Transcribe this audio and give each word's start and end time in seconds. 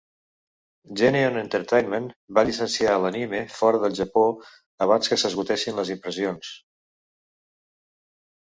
Geneon 1.01 1.35
Entertainment 1.41 2.07
va 2.37 2.43
llicenciar 2.47 2.95
l'anime 3.03 3.41
fora 3.57 3.83
del 3.83 3.99
Japó 3.99 4.23
abans 4.87 5.13
que 5.13 5.21
s'esgotessin 5.25 5.79
les 5.81 5.93
impressions. 5.97 6.51